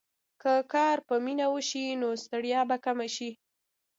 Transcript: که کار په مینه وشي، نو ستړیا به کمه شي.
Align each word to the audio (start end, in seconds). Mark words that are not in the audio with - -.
که 0.41 0.53
کار 0.73 0.97
په 1.07 1.15
مینه 1.25 1.47
وشي، 1.53 1.85
نو 2.01 2.09
ستړیا 2.23 2.61
به 2.69 2.77
کمه 2.85 3.07
شي. 3.15 3.29